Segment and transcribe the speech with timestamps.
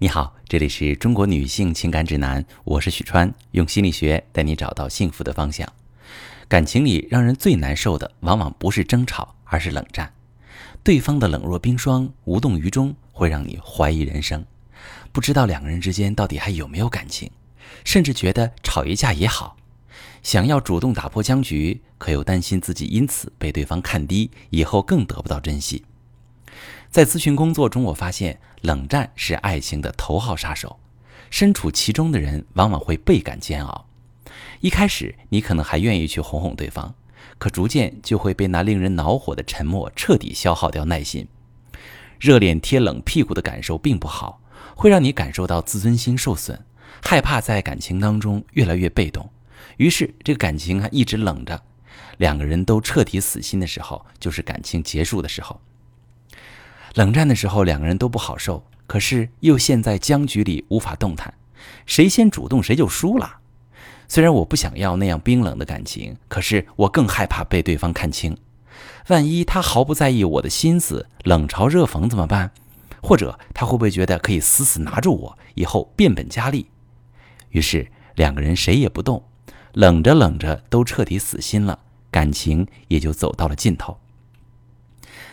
[0.00, 5.68] 你好，这里是中国女性情感指南，我是许川，用心理学带你找到幸福的方向。
[6.46, 10.14] 感情里让人最难受的，往往不是争吵，而是冷战。
[10.84, 14.46] 对方的冷若冰霜、无动于衷，会让你怀疑人生，
[15.10, 17.28] 不知道两个人之间到底还有没有感情，
[17.84, 19.56] 甚至觉得吵一架也好。
[20.22, 25.84] 想要主动打破僵局，可又担心自己因此被对方看低，以后更得不到珍惜。
[26.90, 30.78] 在咨询工作中，我发现冷战是爱情的头号杀手，
[31.30, 33.86] 身处其中的人往往会倍感煎熬。
[34.60, 36.94] 一开始，你可能还愿意去哄哄对方，
[37.36, 41.28] 可逐渐就会被那令人恼火的沉默彻底消耗掉耐心。
[42.18, 44.40] 热脸贴冷屁股的感受并不好，
[44.74, 46.58] 会让你感受到自尊心受损，
[47.02, 49.30] 害怕在感情当中越来越被动。
[49.76, 51.62] 于是，这个感情还一直冷着。
[52.16, 55.60] 两个人都彻底死心的时候，就是感情结束的时候。
[56.98, 61.32] 冷战的时候，两个人都不好受，可是又陷在僵局里无法动弹，
[61.86, 63.36] 谁先主动谁就输了。
[64.08, 68.36] 虽然我不想要那样冰冷的感情，可是我更害怕被对方看清。
[69.10, 72.50] 万一他毫不在意我的心思，冷嘲热讽怎么办？
[73.00, 76.66] 或者他会不会觉得可以死死拿住我，以后变本加厉？
[77.50, 79.22] 于是两个人谁也不动，
[79.74, 81.78] 冷着冷着都彻底死心了，
[82.10, 83.96] 感情也就走到了尽头。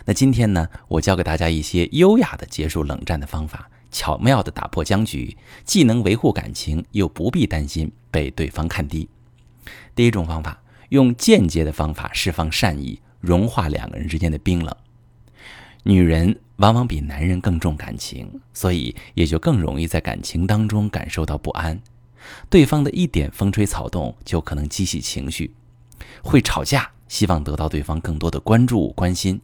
[0.08, 9.08] 那今天呢，我教给大家一些优雅的结束冷战的方法，巧妙的打破僵局，既能维护感情，又不必担心被对方看低。
[9.96, 14.72] 第一种方法，用间接的方法释放善意，融化两个人之间的冰冷。
[15.82, 21.82] 女人往往比男人更重感情，所以也就更容易在感情当中感受到不安。
[22.48, 25.52] 对方的一点风吹草动就可能激起情绪，
[26.22, 29.40] 会吵架，希望得到对方更多的关注关心。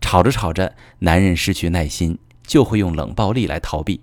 [0.00, 4.00] 吵着吵着，男人失去耐心，就会用冷暴力来逃避。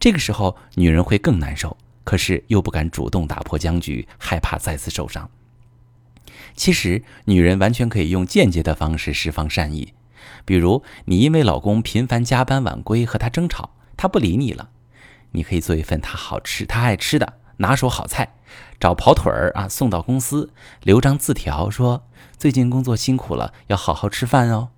[0.00, 5.30] 这个时候，女人会更难受，可是又不敢主动打破僵局，害怕再次受伤。
[6.56, 9.92] 其实，女人完全可以用间接的方式释放善意，
[10.44, 14.70] 比如你因为老公频繁加班晚归和他争吵，他不理你了，
[15.32, 18.34] 你可以做一份他好吃、他爱吃的拿手好菜，
[18.80, 20.50] 找跑腿儿啊送到公司，
[20.82, 22.04] 留张字条说
[22.36, 24.70] ：“最近工作辛苦了，要好好吃饭哦。”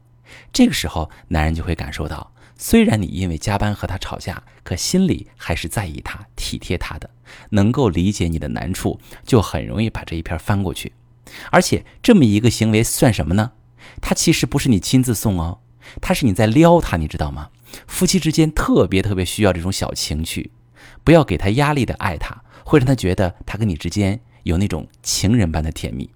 [0.52, 7.10] 这个时候，男人就会感受到，虽然你因为加班和他吵架，可心里还是在意他、体贴他的，
[7.50, 10.92] 能够理解你的难处，就很容易把这一篇翻过去。
[11.50, 13.52] 而且这么一个行为算什么呢？
[14.00, 15.60] 他其实不是你亲自送哦，
[16.00, 17.50] 他是你在撩他，你知道吗？
[17.86, 20.50] 夫妻之间特别特别需要这种小情趣，
[21.04, 26.10] 不要给他压力的爱他，会让他觉得他跟你之间有那种情人般的甜蜜。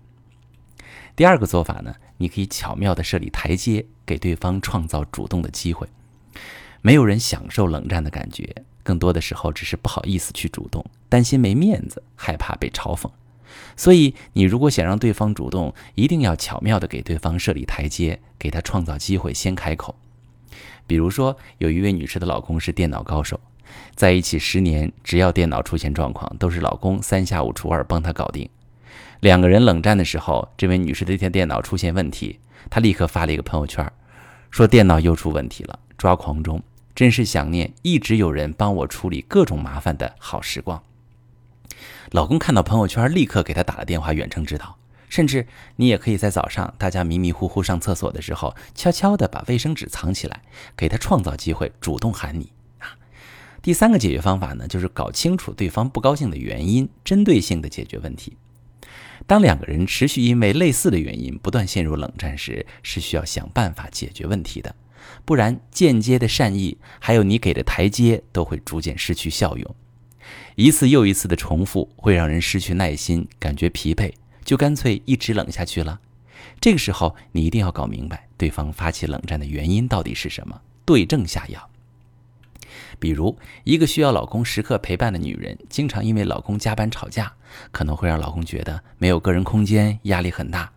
[1.17, 1.95] 第二个做法呢？
[2.19, 5.87] 你可以巧妙地设立台阶，给对方创造主动的机会。
[6.83, 13.09] 没有人享受冷战的感觉，更多的时候只是不好意思去主动，担心没面子，害怕被嘲讽。
[13.77, 19.95] 所以，你如果想让对方主动，一定要巧妙地给对方设立台阶，给他创造机会，先开口。
[20.89, 23.39] 比如说，有一位女士的老公是电脑高手，
[23.95, 28.49] 在一起十年，只要电脑出现状况，都是老公三下五除二帮他搞定。
[29.21, 33.93] 两个人冷战的时候，这位女士的一台电脑出现问题，她立刻发了一个朋友圈，
[34.51, 36.63] 说电脑又出问题了，抓狂中，
[36.95, 40.83] 真是想念一直有人帮我处理各种麻烦的好时光。
[42.11, 44.77] 老公看到朋友圈，立刻给他打了电话远程指导，
[45.09, 45.47] 甚至
[45.77, 50.43] 你也可以在早上大家迷迷糊糊上厕所的时候，悄悄地把卫生纸藏起来，
[50.77, 52.99] 给他创造机会，主动喊你啊。
[53.63, 58.37] 第三个解决方法呢，就是搞清楚对方不高兴的原因，针对性的解决问题。
[59.27, 64.75] 当两个人持续因为类似的原因不断陷入冷战时，是需要想办法解决问题的，
[65.25, 69.77] 不然间接的善意还有你给的台阶都会逐渐失去效用。
[70.57, 74.13] 一次又一次的重复会让人失去耐心，感觉疲惫，
[74.45, 76.01] 就干脆一直冷下去了。
[76.61, 81.70] 这个时候，你一定要搞明白对方发起冷战的原因到底是什么，对症下药。
[83.01, 87.33] 比如，一个需要老公时刻陪伴的女人，经常因为老公加班吵架，
[87.73, 90.71] 可能会让老公觉得没有个人空间，压力很大，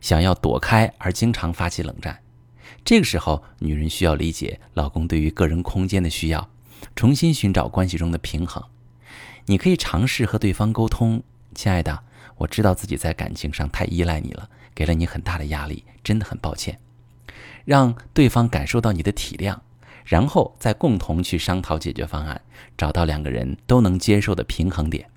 [0.00, 2.20] 想要躲开而经常发起冷战。
[2.84, 6.50] 这个时候，女人需要理解老公对于个人空间的需要，
[6.94, 8.62] 重新寻找关系中的平衡。
[9.46, 11.22] 你可以尝试和对方沟通
[11.54, 12.04] ：“亲爱的，
[12.36, 16.78] 我知道自己在感情上太依赖你了，给了你很大的压力，真的很抱歉。”
[17.64, 19.58] 让对方感受到你的体谅。
[20.04, 22.40] 然后再共同去商讨解决方案，
[22.76, 25.08] 找到两个人都能接受的平衡点。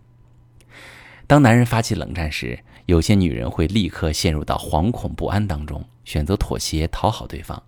[1.28, 7.62] 当男人发起冷战时，有些女人会立刻陷入到惶恐不安当中，选择妥协讨好对方。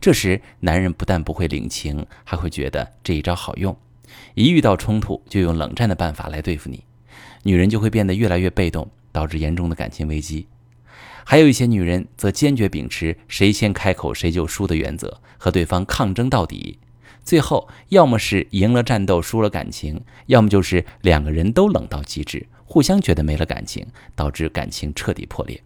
[0.00, 3.76] 这时，男人不但不会领情，还会觉得这一招好用，
[4.34, 6.84] 一遇到冲突就用冷战的办法来对付你，
[7.42, 10.46] 女人就会变得越来越被动，导致严重的感情危机。
[11.24, 16.78] 还有一些女人则坚决秉持谁先开口谁就输的原则，和对方抗争到底，
[17.24, 25.62] 最后要么是赢了战斗输了感情，要么就是两个人都冷到极致，互相觉得没了感情，导致感情彻底破裂。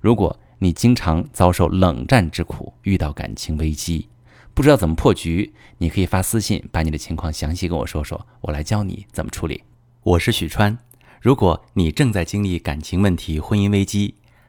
[0.00, 4.08] 如果你经常遭受冷战之苦，遇到感情危机，
[4.54, 9.62] 不知道怎么破局，你可以发私信把你的情况详细跟我说说，我来教你怎么处理。
[10.02, 10.78] 我是许川，
[11.20, 14.14] 如果你正在经历感情问题、婚姻危机，